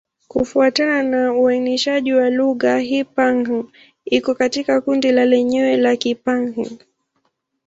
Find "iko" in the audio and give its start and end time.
4.05-4.35